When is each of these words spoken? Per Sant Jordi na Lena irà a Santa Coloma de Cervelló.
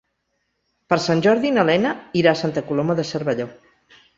Per 0.93 0.97
Sant 1.03 1.21
Jordi 1.27 1.51
na 1.59 1.65
Lena 1.71 1.91
irà 2.23 2.33
a 2.35 2.41
Santa 2.43 2.67
Coloma 2.71 2.99
de 3.03 3.07
Cervelló. 3.11 3.51